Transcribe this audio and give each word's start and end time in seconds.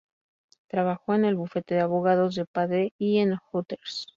Trabajó 0.67 1.13
en 1.13 1.25
el 1.25 1.35
bufete 1.35 1.75
de 1.75 1.81
abogados 1.81 2.33
de 2.33 2.47
padre 2.47 2.91
y 2.97 3.19
en 3.19 3.35
Hooters. 3.37 4.07